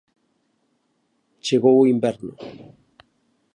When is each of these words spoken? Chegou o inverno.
Chegou 1.45 1.75
o 1.79 1.87
inverno. 1.93 2.33